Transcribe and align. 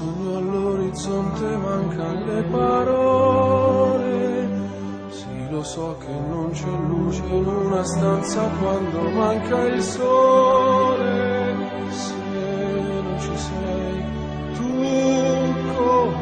Sogno 0.00 0.38
all'orizzonte 0.38 1.56
mancano 1.56 2.24
le 2.24 2.42
parole. 2.44 4.08
Sì, 5.10 5.50
lo 5.50 5.62
so 5.62 5.96
che 5.98 6.12
non 6.28 6.50
c'è 6.52 6.70
luce 6.88 7.22
in 7.26 7.46
una 7.46 7.84
stanza 7.84 8.48
quando 8.58 9.10
manca 9.10 9.62
il 9.64 9.82
sole. 9.82 11.54
Se 11.90 12.14
non 12.14 13.20
ci 13.20 13.36
sei, 13.36 14.04
tu 14.54 14.70
con 15.76 16.14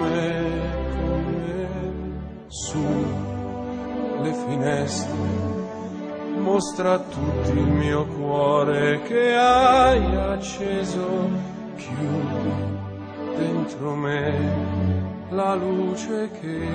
me, 0.00 0.50
con 0.96 1.24
me, 1.30 1.68
su 2.48 2.84
le 4.22 4.32
finestre 4.32 5.52
mostra 6.38 6.94
a 6.94 6.98
tutti 6.98 7.50
il 7.52 7.68
mio 7.68 8.06
cuore 8.06 9.02
che 9.02 9.34
hai 9.34 10.16
acceso, 10.16 11.30
chiudi 11.76 12.73
dentro 13.36 13.94
me 13.94 14.32
la 15.30 15.54
luce 15.54 16.30
che 16.40 16.68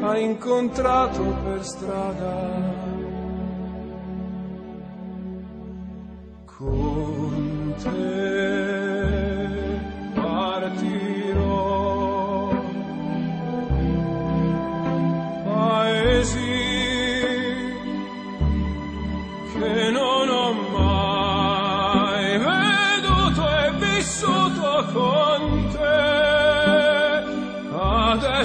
hai 0.00 0.24
incontrato 0.24 1.22
per 1.44 1.64
strada. 1.64 2.82
Con 6.44 6.93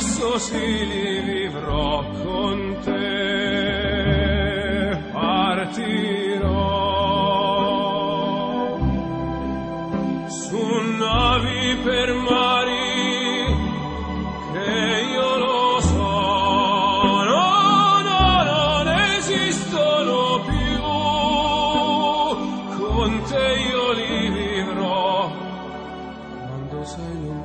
Μεσούσε 0.02 0.58
λίγο 0.58 1.38
η 1.38 1.50
φορά 1.50 2.08
που. 2.84 2.99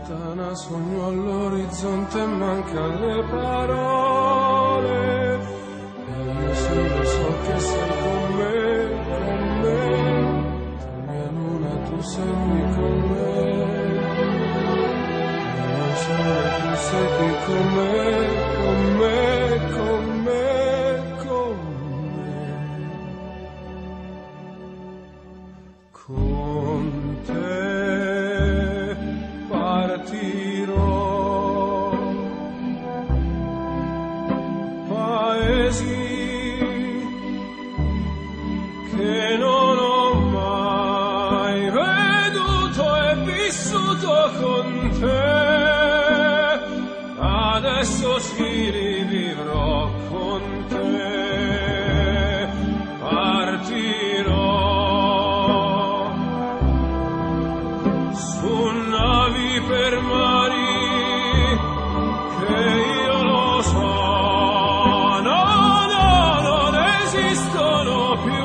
Lontana 0.07 0.55
sogno 0.55 1.07
all'orizzonte 1.07 2.27
mancano 2.27 3.07
le 3.07 3.23
parole. 3.25 4.93
E 6.07 6.23
io 6.23 6.55
sì 6.55 6.75
lo 6.75 7.05
so 7.05 7.35
che 7.45 7.59
sei 7.59 7.89
con 8.03 8.35
me, 8.37 8.53
con 9.09 9.39
me. 9.63 9.79
Tu 10.79 10.89
mia 11.09 11.29
luna, 11.31 11.73
tu 11.89 12.01
sei 12.03 12.65
con 12.75 12.99
me. 13.11 13.39
Non 15.73 15.93
solo 16.03 16.41
tu 16.61 16.71
sei 16.87 17.07
qui 17.17 17.31
con 17.47 17.67
me, 17.75 17.93
con 18.61 18.79
me, 18.99 19.19
con 19.75 20.05
me, 20.25 20.43
con 21.25 21.57
me. 22.17 22.43
Con 25.93 26.83
te 27.27 27.64
Sì 47.85 48.71
li 48.71 49.05
vivrò 49.05 49.91
con 50.09 50.41
te. 50.69 52.49
Partirò 52.99 54.33
su 58.15 58.71
navi 58.89 59.61
per 59.69 60.01
mari 60.01 61.59
che 62.41 62.57
io 63.05 63.23
lo 63.23 63.63
so. 63.63 63.93
Esistono 67.05 68.19
più. 68.25 68.45